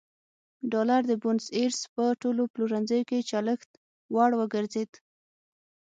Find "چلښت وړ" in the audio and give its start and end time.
3.29-4.31